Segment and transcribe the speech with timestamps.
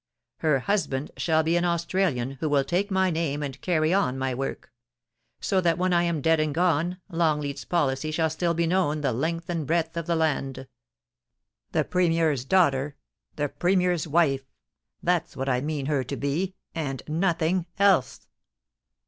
[0.37, 4.17] Her husband shall be an Aus tralian, who will take my name and carry on
[4.17, 4.71] my work;
[5.39, 9.13] so that when I am dead and gone, Longleat's policy shall still be known the
[9.13, 10.67] length and breadth of the land.
[11.71, 12.95] The Premier's daughter—
[13.35, 14.45] the Premier's w^ife—
[15.03, 18.27] that's what I mean her to be, and nothing else.'